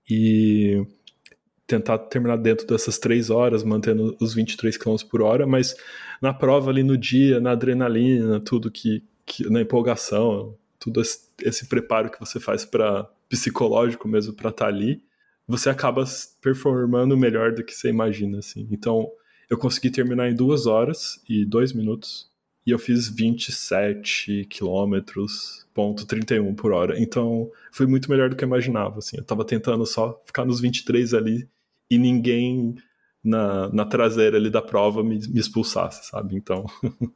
[0.10, 0.86] e
[1.68, 5.76] tentar terminar dentro dessas três horas, mantendo os 23 km por hora, mas
[6.22, 11.68] na prova ali no dia, na adrenalina, tudo que, que na empolgação, tudo esse, esse
[11.68, 15.02] preparo que você faz para psicológico mesmo para estar tá ali,
[15.48, 16.04] você acaba
[16.42, 18.68] performando melhor do que você imagina, assim.
[18.72, 19.08] Então,
[19.50, 22.30] eu consegui terminar em duas horas e dois minutos,
[22.66, 27.00] e eu fiz 27 quilômetros, ponto 31 por hora.
[27.00, 29.18] Então, foi muito melhor do que eu imaginava, assim.
[29.18, 31.48] Eu tava tentando só ficar nos 23 ali
[31.90, 32.76] e ninguém
[33.24, 36.36] na, na traseira ali da prova me, me expulsasse, sabe?
[36.36, 36.66] Então.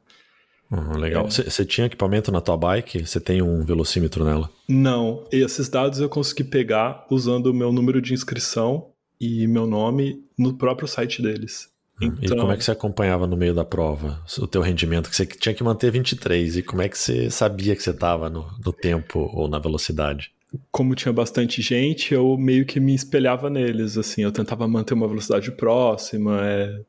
[0.70, 1.28] Uhum, legal.
[1.28, 1.64] Você é.
[1.64, 3.04] tinha equipamento na tua bike?
[3.04, 4.48] Você tem um velocímetro nela?
[4.68, 5.24] Não.
[5.32, 10.54] Esses dados eu consegui pegar usando o meu número de inscrição e meu nome no
[10.54, 11.68] próprio site deles.
[12.00, 12.36] Então...
[12.36, 15.10] E como é que você acompanhava no meio da prova o teu rendimento?
[15.10, 16.58] Que você tinha que manter 23.
[16.58, 20.32] E como é que você sabia que você estava no, no tempo ou na velocidade?
[20.70, 25.08] como tinha bastante gente, eu meio que me espelhava neles, assim, eu tentava manter uma
[25.08, 26.80] velocidade próxima, é...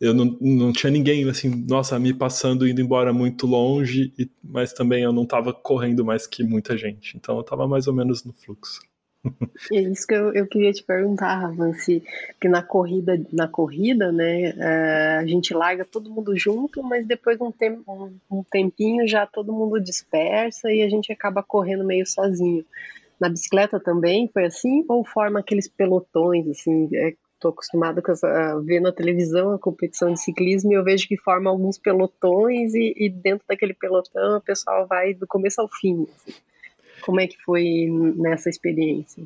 [0.00, 4.30] eu não, não tinha ninguém, assim, nossa, me passando, indo embora muito longe, e...
[4.42, 7.94] mas também eu não estava correndo mais que muita gente, então eu estava mais ou
[7.94, 8.80] menos no fluxo.
[9.72, 12.02] É isso que eu, eu queria te perguntar, Ravan, se
[12.40, 17.36] que na corrida, na corrida, né, é, a gente larga todo mundo junto, mas depois
[17.36, 21.84] de um, tempo, um, um tempinho já todo mundo dispersa e a gente acaba correndo
[21.84, 22.64] meio sozinho.
[23.20, 24.84] Na bicicleta também foi assim?
[24.88, 26.88] Ou forma aqueles pelotões, assim?
[27.38, 31.48] Estou acostumada a ver na televisão a competição de ciclismo e eu vejo que forma
[31.48, 36.02] alguns pelotões e, e dentro daquele pelotão o pessoal vai do começo ao fim.
[36.02, 36.36] Assim.
[37.00, 39.22] Como é que foi nessa experiência?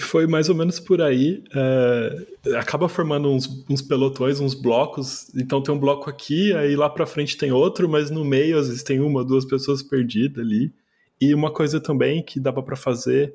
[0.00, 1.44] Foi mais ou menos por aí.
[1.54, 5.32] É, acaba formando uns, uns, pelotões, uns blocos.
[5.36, 8.66] Então tem um bloco aqui, aí lá para frente tem outro, mas no meio às
[8.66, 10.74] vezes tem uma, duas pessoas perdidas ali.
[11.20, 13.32] E uma coisa também que dava para fazer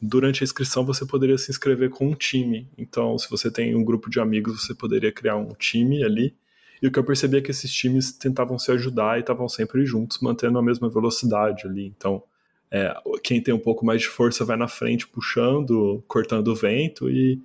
[0.00, 2.68] durante a inscrição você poderia se inscrever com um time.
[2.78, 6.34] Então, se você tem um grupo de amigos, você poderia criar um time ali
[6.80, 9.84] E o que eu percebi é que esses times tentavam se ajudar e estavam sempre
[9.84, 11.86] juntos, mantendo a mesma velocidade ali.
[11.96, 12.22] Então,
[12.70, 17.08] é, quem tem um pouco mais de força vai na frente puxando, cortando o vento
[17.08, 17.40] e,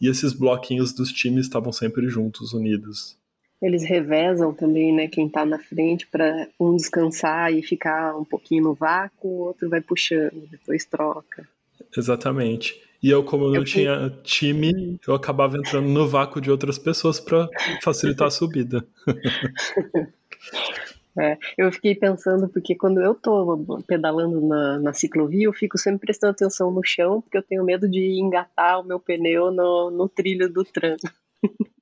[0.00, 3.16] e esses bloquinhos dos times estavam sempre juntos, unidos.
[3.62, 5.08] Eles revezam também, né?
[5.08, 9.70] Quem tá na frente para um descansar e ficar um pouquinho no vácuo, o outro
[9.70, 11.48] vai puxando, depois troca.
[11.96, 12.80] Exatamente.
[13.02, 17.20] E eu, como eu não tinha time, eu acabava entrando no vácuo de outras pessoas
[17.20, 17.48] para
[17.82, 18.86] facilitar a subida.
[21.16, 26.00] É, eu fiquei pensando, porque quando eu tô pedalando na, na ciclovia, eu fico sempre
[26.00, 30.08] prestando atenção no chão, porque eu tenho medo de engatar o meu pneu no, no
[30.08, 30.96] trilho do tram.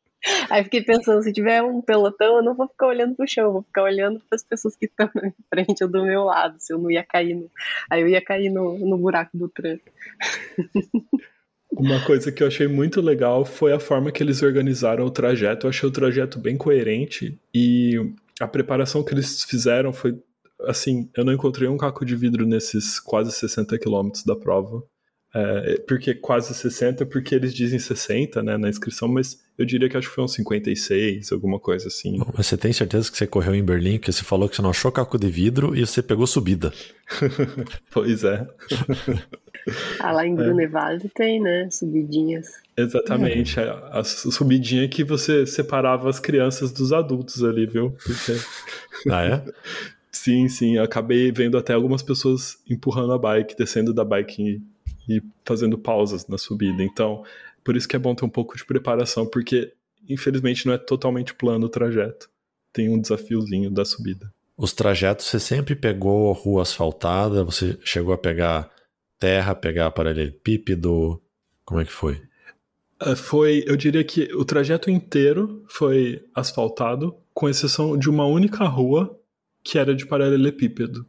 [0.48, 3.62] Aí fiquei pensando, se tiver um pelotão, eu não vou ficar olhando pro chão, vou
[3.62, 6.78] ficar olhando para as pessoas que estão na frente ou do meu lado, se eu
[6.78, 7.50] não ia cair no.
[7.90, 9.80] Aí eu ia cair no, no buraco do trem.
[11.72, 15.66] Uma coisa que eu achei muito legal foi a forma que eles organizaram o trajeto.
[15.66, 17.96] Eu achei o trajeto bem coerente e
[18.38, 20.16] a preparação que eles fizeram foi
[20.66, 24.84] assim, eu não encontrei um caco de vidro nesses quase 60 quilômetros da prova.
[25.34, 29.96] É, porque quase 60, porque eles dizem 60, né, na inscrição, mas eu diria que
[29.96, 32.18] acho que foi uns 56, alguma coisa assim.
[32.18, 34.62] Bom, mas você tem certeza que você correu em Berlim, que você falou que você
[34.62, 36.72] não achou caco de vidro e você pegou subida?
[37.92, 38.46] pois é.
[40.00, 41.10] ah, lá em Grunewald é.
[41.14, 42.48] tem, né, subidinhas.
[42.76, 43.64] Exatamente, é.
[43.64, 47.94] a, a subidinha que você separava as crianças dos adultos ali, viu?
[48.04, 48.32] Porque...
[49.10, 49.44] ah, é?
[50.14, 54.62] Sim, sim, eu acabei vendo até algumas pessoas empurrando a bike, descendo da bike
[55.08, 56.82] e fazendo pausas na subida.
[56.82, 57.24] Então,
[57.64, 59.72] por isso que é bom ter um pouco de preparação, porque
[60.08, 62.28] infelizmente não é totalmente plano o trajeto.
[62.72, 64.32] Tem um desafiozinho da subida.
[64.56, 68.70] Os trajetos você sempre pegou rua asfaltada, você chegou a pegar
[69.18, 71.20] terra, pegar paralelepípedo,
[71.64, 72.20] como é que foi?
[73.00, 78.64] É, foi, eu diria que o trajeto inteiro foi asfaltado, com exceção de uma única
[78.64, 79.18] rua
[79.64, 81.06] que era de paralelepípedo.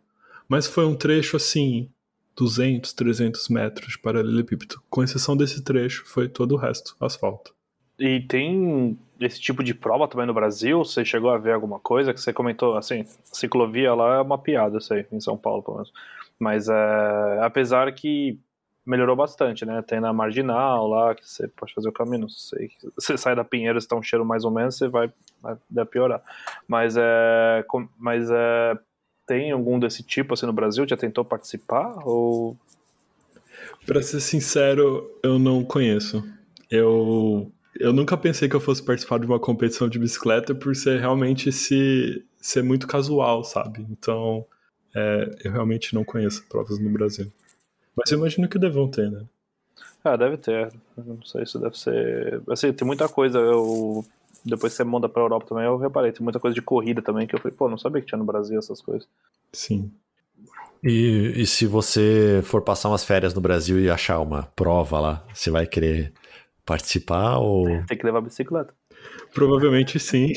[0.48, 1.90] Mas foi um trecho assim,
[2.36, 4.82] 200, 300 metros de paralelepípedo.
[4.90, 7.54] Com exceção desse trecho, foi todo o resto asfalto.
[8.00, 10.84] E tem esse tipo de prova também no Brasil?
[10.84, 12.76] Você chegou a ver alguma coisa que você comentou?
[12.76, 15.94] Assim, ciclovia lá é uma piada, sei, em São Paulo, pelo menos.
[16.40, 18.40] Mas é, apesar que
[18.86, 19.82] melhorou bastante, né?
[19.82, 22.72] Tem na marginal lá, que você pode fazer o caminho, não sei.
[22.96, 25.12] Você sai da Pinheiro, está um cheiro mais ou menos, você vai,
[25.70, 26.22] vai piorar.
[26.68, 27.66] Mas é.
[27.98, 28.78] Mas é
[29.26, 30.88] tem algum desse tipo assim no Brasil?
[30.88, 31.96] Já tentou participar?
[32.06, 32.58] Ou...
[33.86, 36.24] Pra ser sincero, eu não conheço.
[36.70, 41.00] Eu, eu nunca pensei que eu fosse participar de uma competição de bicicleta por ser
[41.00, 43.86] realmente se, ser muito casual, sabe?
[43.90, 44.46] Então,
[44.96, 47.32] é, eu realmente não conheço provas no Brasil.
[47.96, 49.24] Mas eu imagino que devam ter, né?
[50.04, 50.72] Ah, deve ter.
[50.98, 52.42] não sei se deve ser.
[52.50, 53.40] Assim, tem muita coisa.
[53.40, 54.06] Eu
[54.46, 57.26] depois que você manda pra Europa também, eu reparei, tem muita coisa de corrida também,
[57.26, 59.08] que eu falei, pô, não sabia que tinha no Brasil essas coisas.
[59.52, 59.92] Sim.
[60.84, 65.26] E, e se você for passar umas férias no Brasil e achar uma prova lá,
[65.34, 66.12] você vai querer
[66.66, 67.66] participar ou.
[67.86, 68.74] Tem que levar bicicleta.
[69.34, 70.34] Provavelmente sim.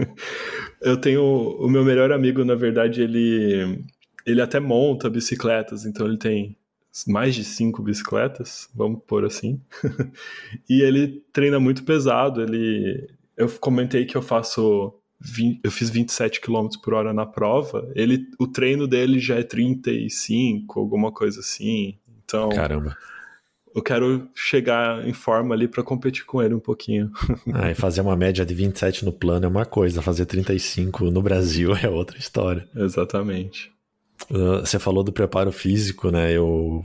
[0.80, 1.22] eu tenho.
[1.22, 3.84] O meu melhor amigo, na verdade, ele.
[4.26, 6.56] Ele até monta bicicletas, então ele tem
[7.06, 9.60] mais de cinco bicicletas, vamos pôr assim.
[10.68, 12.42] e ele treina muito pesado.
[12.42, 17.90] Ele, eu comentei que eu faço 20, eu fiz 27 km por hora na prova.
[17.94, 21.98] Ele, o treino dele já é 35, alguma coisa assim.
[22.24, 22.96] Então, caramba.
[23.72, 27.10] Eu quero chegar em forma ali para competir com ele um pouquinho.
[27.54, 31.22] ah, e fazer uma média de 27 no plano é uma coisa, fazer 35 no
[31.22, 32.68] Brasil é outra história.
[32.74, 33.70] Exatamente.
[34.28, 36.32] Uh, você falou do preparo físico, né?
[36.32, 36.84] Eu,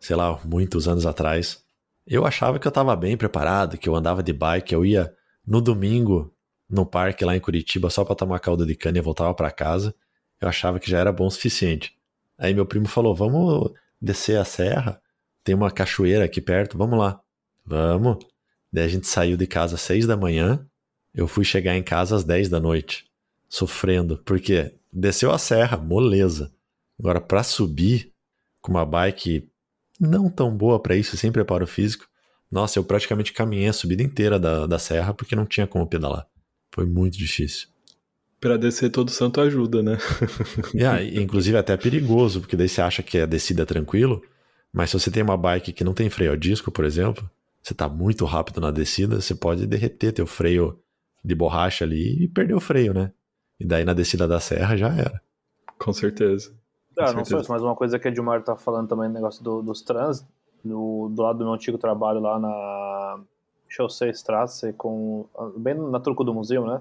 [0.00, 1.64] sei lá, muitos anos atrás,
[2.06, 5.14] eu achava que eu estava bem preparado, que eu andava de bike, eu ia
[5.46, 6.34] no domingo
[6.68, 9.94] no parque lá em Curitiba só para tomar calda de cana e voltava para casa.
[10.40, 11.96] Eu achava que já era bom o suficiente.
[12.38, 15.00] Aí meu primo falou: "Vamos descer a serra,
[15.42, 17.20] tem uma cachoeira aqui perto, vamos lá".
[17.64, 18.18] Vamos.
[18.72, 20.66] Daí a gente saiu de casa às seis da manhã,
[21.14, 23.06] eu fui chegar em casa às dez da noite,
[23.48, 26.52] sofrendo, porque desceu a serra, moleza.
[26.98, 28.12] Agora, para subir
[28.60, 29.48] com uma bike
[30.00, 32.06] não tão boa para isso, sem preparo físico,
[32.50, 36.26] nossa, eu praticamente caminhei a subida inteira da, da serra porque não tinha como pedalar.
[36.72, 37.68] Foi muito difícil.
[38.40, 39.98] Para descer todo santo ajuda, né?
[40.74, 44.22] yeah, inclusive até é perigoso, porque daí você acha que a descida é tranquilo,
[44.72, 47.28] mas se você tem uma bike que não tem freio a disco, por exemplo,
[47.62, 50.78] você está muito rápido na descida, você pode derreter teu freio
[51.24, 53.10] de borracha ali e perder o freio, né?
[53.58, 55.22] E daí na descida da serra já era.
[55.78, 56.54] Com certeza.
[56.98, 59.42] Ah, não só isso, mas uma coisa que a Dilmar tá falando também, no negócio
[59.42, 60.24] do, dos trans,
[60.64, 63.20] do, do lado do meu antigo trabalho lá na
[63.68, 65.26] Chaussee Strasse, com,
[65.56, 66.80] bem na truco do museu, né?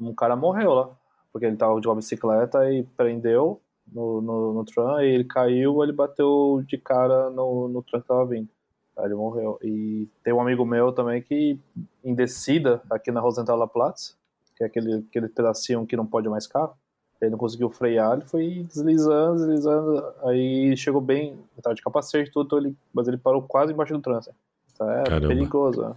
[0.00, 0.90] um cara morreu lá,
[1.32, 3.60] porque ele tava de uma bicicleta e prendeu
[3.92, 8.08] no, no, no tram, e ele caiu, ele bateu de cara no, no tram que
[8.08, 8.48] tava vindo.
[8.96, 9.58] Aí ele morreu.
[9.62, 11.58] E tem um amigo meu também que,
[12.04, 14.16] em descida, aqui na Rosenthal Platz,
[14.56, 16.74] que é aquele, aquele pedacinho que não pode mais carro,
[17.20, 22.56] ele não conseguiu frear, ele foi deslizando, deslizando, aí chegou bem, tava de capacete tudo,
[22.56, 24.34] ele, mas ele parou quase embaixo do trânsito.
[24.72, 25.28] Então é Caramba.
[25.28, 25.94] perigoso, né?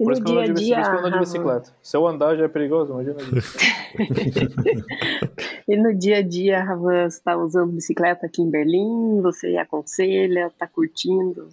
[0.00, 1.70] E Por isso que eu ando de, dia, de bicicleta.
[1.82, 3.16] Se eu andar já é perigoso, imagina
[5.68, 9.20] e no dia a dia, Ravan, você está usando bicicleta aqui em Berlim?
[9.20, 10.46] Você aconselha?
[10.46, 11.50] Está curtindo?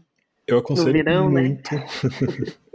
[0.47, 1.41] Eu aconselho verão, né?
[1.41, 1.75] muito.
[1.75, 1.85] Né?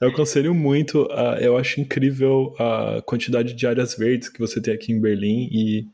[0.00, 1.02] eu aconselho muito.
[1.04, 5.48] Uh, eu acho incrível a quantidade de áreas verdes que você tem aqui em Berlim
[5.50, 5.86] e,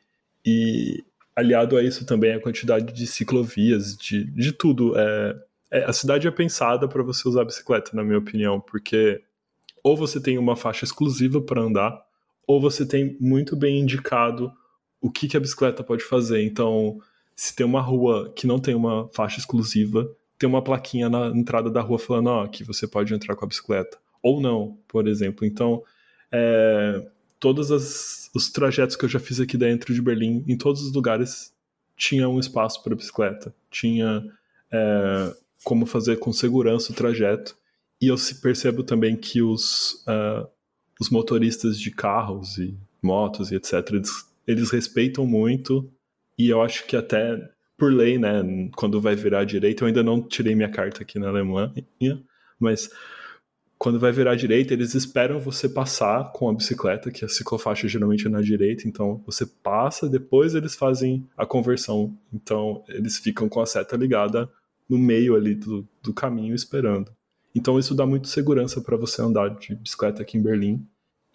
[0.45, 4.99] e aliado a isso também a quantidade de ciclovias, de, de tudo.
[4.99, 5.37] É,
[5.71, 9.23] é, a cidade é pensada para você usar bicicleta, na minha opinião, porque
[9.83, 12.01] ou você tem uma faixa exclusiva para andar,
[12.47, 14.53] ou você tem muito bem indicado
[15.01, 16.45] o que, que a bicicleta pode fazer.
[16.45, 16.99] Então,
[17.35, 20.09] se tem uma rua que não tem uma faixa exclusiva,
[20.43, 23.49] tem uma plaquinha na entrada da rua falando ó, que você pode entrar com a
[23.49, 23.97] bicicleta.
[24.21, 25.47] Ou não, por exemplo.
[25.47, 25.85] Então,
[26.33, 30.83] é, todos as, os trajetos que eu já fiz aqui dentro de Berlim, em todos
[30.83, 31.55] os lugares,
[31.97, 33.55] tinha um espaço para bicicleta.
[33.71, 34.25] Tinha
[34.73, 37.57] é, como fazer com segurança o trajeto.
[38.01, 40.45] E eu percebo também que os, uh,
[41.01, 45.89] os motoristas de carros e motos e etc., eles, eles respeitam muito.
[46.37, 47.49] E eu acho que até
[47.83, 48.45] por lei, né,
[48.77, 51.73] quando vai virar direita, eu ainda não tirei minha carta aqui na Alemanha,
[52.57, 52.89] mas
[53.77, 58.25] quando vai virar direita, eles esperam você passar com a bicicleta, que a ciclofaixa geralmente
[58.25, 62.17] é na direita, então você passa, depois eles fazem a conversão.
[62.33, 64.49] Então eles ficam com a seta ligada
[64.89, 67.11] no meio ali do, do caminho esperando.
[67.53, 70.87] Então isso dá muito segurança para você andar de bicicleta aqui em Berlim.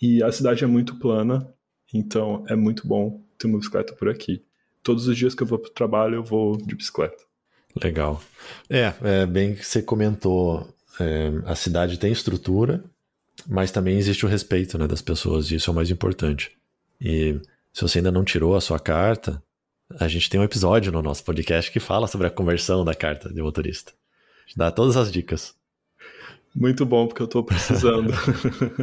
[0.02, 1.54] E a cidade é muito plana,
[1.94, 4.48] então é muito bom ter uma bicicleta por aqui.
[4.88, 7.21] Todos os dias que eu vou para o trabalho eu vou de bicicleta.
[7.84, 8.23] Legal.
[8.69, 10.65] É, é bem que você comentou,
[10.97, 12.82] é, a cidade tem estrutura,
[13.45, 16.54] mas também existe o respeito né, das pessoas, e isso é o mais importante.
[17.02, 17.38] E
[17.73, 19.43] se você ainda não tirou a sua carta,
[20.00, 23.28] a gente tem um episódio no nosso podcast que fala sobre a conversão da carta
[23.28, 23.91] de motorista.
[24.56, 25.54] Dá todas as dicas.
[26.56, 28.13] Muito bom, porque eu estou precisando.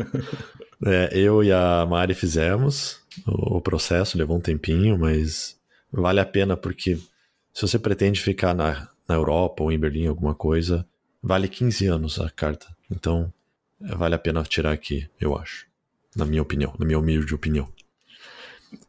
[0.84, 5.56] é, eu e a Mari fizemos o processo, levou um tempinho, mas
[5.94, 6.96] vale a pena porque
[7.52, 10.86] se você pretende ficar na, na Europa ou em Berlim, alguma coisa,
[11.22, 12.66] vale 15 anos a carta.
[12.90, 13.32] Então,
[13.80, 15.66] vale a pena tirar aqui, eu acho.
[16.16, 17.68] Na minha opinião, na minha humilde opinião.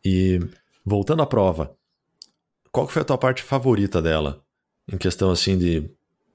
[0.04, 0.40] E
[0.84, 1.76] voltando à prova,
[2.72, 4.44] qual foi a tua parte favorita dela?
[4.92, 5.90] Em questão assim de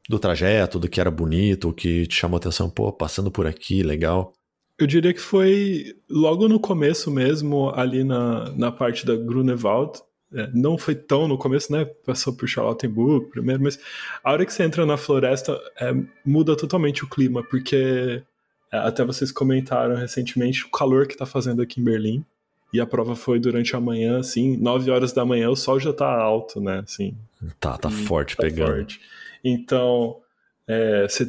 [0.09, 3.81] do trajeto, do que era bonito, o que te chamou atenção, pô, passando por aqui,
[3.81, 4.35] legal.
[4.77, 10.01] Eu diria que foi logo no começo mesmo, ali na, na parte da Grunewald.
[10.33, 11.85] É, não foi tão no começo, né?
[12.07, 13.79] Passou por Charlottenburg primeiro, mas
[14.23, 15.93] a hora que você entra na floresta é,
[16.25, 18.23] muda totalmente o clima, porque
[18.73, 22.25] é, até vocês comentaram recentemente o calor que tá fazendo aqui em Berlim.
[22.73, 25.93] E a prova foi durante a manhã, assim, 9 horas da manhã, o sol já
[25.93, 26.85] tá alto, né?
[26.87, 27.17] Assim,
[27.59, 28.69] tá, tá forte tá pegando.
[28.69, 29.01] Forte.
[29.43, 30.19] Então,
[30.69, 31.29] é, cê,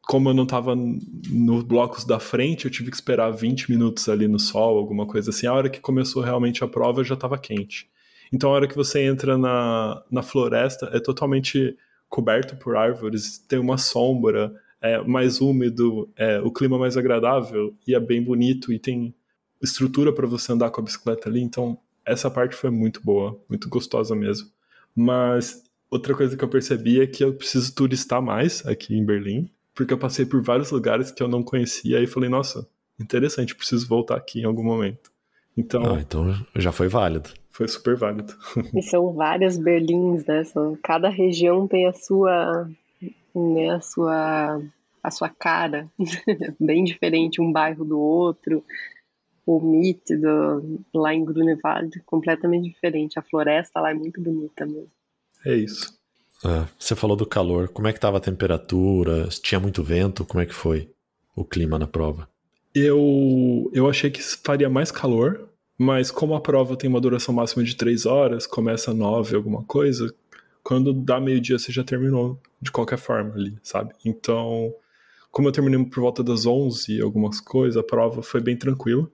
[0.00, 4.26] como eu não tava nos blocos da frente, eu tive que esperar 20 minutos ali
[4.26, 5.46] no sol, alguma coisa assim.
[5.46, 7.86] A hora que começou realmente a prova já tava quente.
[8.32, 11.76] Então, a hora que você entra na, na floresta, é totalmente
[12.08, 17.94] coberto por árvores, tem uma sombra, é mais úmido, é, o clima mais agradável e
[17.94, 19.14] é bem bonito e tem
[19.60, 23.68] estrutura para você andar com a bicicleta ali, então essa parte foi muito boa, muito
[23.68, 24.48] gostosa mesmo.
[24.94, 29.50] Mas outra coisa que eu percebi é que eu preciso turistar mais aqui em Berlim,
[29.74, 32.66] porque eu passei por vários lugares que eu não conhecia e falei, nossa,
[32.98, 35.10] interessante, preciso voltar aqui em algum momento.
[35.58, 37.30] Então, ah, então já foi válido.
[37.50, 38.32] Foi super válido.
[38.72, 40.44] E são várias Berlins, né?
[40.44, 42.70] São, cada região tem a sua,
[43.34, 44.62] né, a sua,
[45.02, 45.88] a sua cara,
[46.60, 48.62] bem diferente um bairro do outro
[49.48, 53.18] o Meet do, lá em Grunewald, completamente diferente.
[53.18, 54.90] A floresta lá é muito bonita mesmo.
[55.46, 55.98] É isso.
[56.44, 57.68] É, você falou do calor.
[57.68, 59.26] Como é que estava a temperatura?
[59.42, 60.26] Tinha muito vento?
[60.26, 60.90] Como é que foi
[61.34, 62.28] o clima na prova?
[62.74, 65.47] Eu, eu achei que faria mais calor,
[65.78, 70.12] mas como a prova tem uma duração máxima de 3 horas, começa 9 alguma coisa,
[70.62, 73.94] quando dá meio-dia você já terminou de qualquer forma ali, sabe?
[74.04, 74.74] Então,
[75.30, 79.08] como eu terminei por volta das 11 e algumas coisas, a prova foi bem tranquila.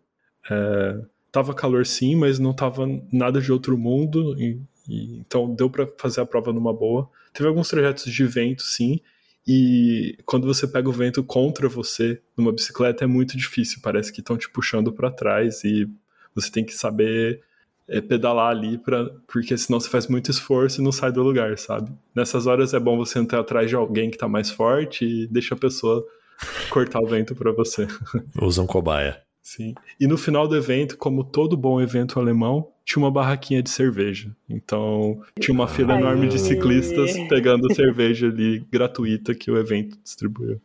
[0.50, 1.00] É,
[1.30, 5.86] tava calor sim, mas não tava nada de outro mundo, e, e, então deu para
[5.98, 7.10] fazer a prova numa boa.
[7.32, 9.00] Teve alguns trajetos de vento sim,
[9.46, 14.20] E quando você pega o vento contra você numa bicicleta é muito difícil, parece que
[14.20, 15.88] estão te puxando para trás e
[16.34, 17.40] você tem que saber
[17.88, 21.58] é, pedalar ali, pra, porque senão você faz muito esforço e não sai do lugar,
[21.58, 21.92] sabe?
[22.14, 25.54] Nessas horas é bom você entrar atrás de alguém que tá mais forte e deixa
[25.54, 26.04] a pessoa
[26.70, 27.86] cortar o vento para você.
[28.40, 29.22] Usa um cobaia.
[29.42, 29.74] Sim.
[30.00, 34.34] E no final do evento, como todo bom evento alemão, tinha uma barraquinha de cerveja.
[34.48, 36.00] Então, tinha uma fila Aê.
[36.00, 40.60] enorme de ciclistas pegando cerveja ali gratuita que o evento distribuiu.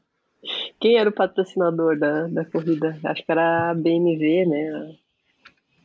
[0.80, 2.97] Quem era o patrocinador da, da corrida?
[3.03, 4.95] Acho que era a BMW, né?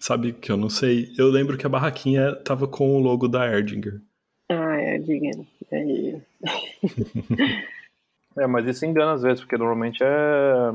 [0.04, 1.10] Sabe que eu não sei.
[1.16, 4.02] Eu lembro que a barraquinha tava com o logo da Erdinger.
[4.50, 5.46] Ah, Erdinger.
[5.72, 6.20] É,
[8.42, 10.74] é mas isso engana às vezes, porque normalmente é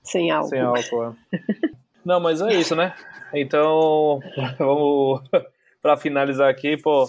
[0.00, 0.48] sem álcool.
[0.48, 1.12] Sem álcool, é.
[2.06, 2.94] Não, mas é isso, né?
[3.34, 4.20] Então,
[4.56, 5.22] vamos
[5.82, 7.04] para finalizar aqui, pô,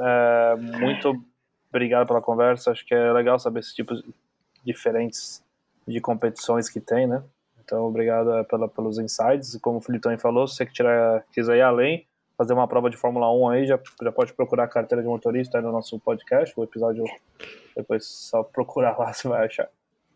[0.00, 1.14] é, muito
[1.70, 2.72] obrigado pela conversa.
[2.72, 4.02] Acho que é legal saber esses tipos
[4.64, 5.44] diferentes
[5.86, 7.22] de competições que tem, né?
[7.68, 9.58] Então, obrigado é, pela, pelos insights.
[9.60, 13.30] Como o também falou, se você tirar, quiser ir além, fazer uma prova de Fórmula
[13.30, 16.58] 1 aí, já, já pode procurar a carteira de motorista aí no nosso podcast.
[16.58, 17.04] O episódio,
[17.76, 19.68] depois só procurar lá, você vai achar.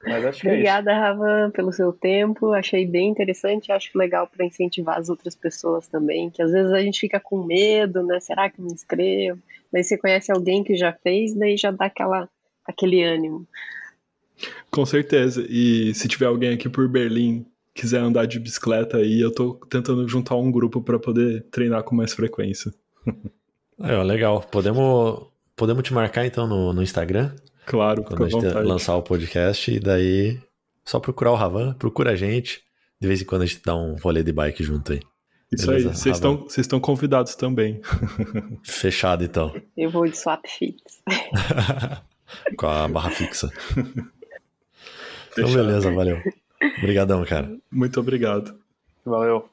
[0.02, 2.54] Mas acho que Obrigada, é Ravan, pelo seu tempo.
[2.54, 3.70] Achei bem interessante.
[3.70, 6.30] Acho legal para incentivar as outras pessoas também.
[6.30, 8.18] Que às vezes a gente fica com medo, né?
[8.18, 9.38] Será que eu me inscrevo?
[9.70, 12.28] Mas você conhece alguém que já fez, daí já dá aquela,
[12.66, 13.46] aquele ânimo.
[14.70, 15.44] Com certeza.
[15.48, 20.06] E se tiver alguém aqui por Berlim quiser andar de bicicleta aí, eu tô tentando
[20.08, 22.72] juntar um grupo para poder treinar com mais frequência.
[23.84, 24.40] É, legal.
[24.42, 25.26] Podemos,
[25.56, 27.34] podemos te marcar então no, no Instagram?
[27.66, 28.68] Claro, quando a gente vontade.
[28.68, 30.38] lançar o podcast, e daí
[30.84, 32.62] só procurar o Ravan, procura a gente.
[33.00, 35.00] De vez em quando a gente dá um rolê de bike junto aí.
[35.50, 37.80] Isso Beleza, aí, vocês estão, vocês estão convidados também.
[38.62, 39.52] Fechado então.
[39.76, 41.02] Eu vou de swap fits.
[42.56, 43.50] Com a barra fixa.
[45.32, 46.22] Então, beleza, valeu.
[46.78, 47.56] Obrigadão, cara.
[47.70, 48.54] Muito obrigado.
[49.04, 49.48] Valeu.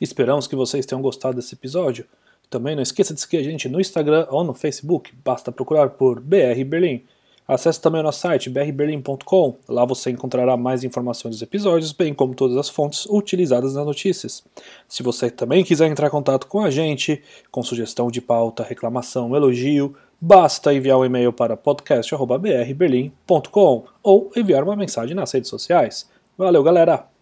[0.00, 2.04] Esperamos que vocês tenham gostado desse episódio.
[2.50, 6.20] Também não esqueça de seguir a gente no Instagram ou no Facebook, basta procurar por
[6.20, 7.04] BR Berlim.
[7.46, 12.34] Acesse também o nosso site brberlim.com, lá você encontrará mais informações dos episódios, bem como
[12.34, 14.42] todas as fontes utilizadas nas notícias.
[14.88, 19.36] Se você também quiser entrar em contato com a gente, com sugestão de pauta, reclamação,
[19.36, 26.08] elogio, basta enviar um e-mail para podcast.brberlim.com ou enviar uma mensagem nas redes sociais.
[26.38, 27.13] Valeu, galera!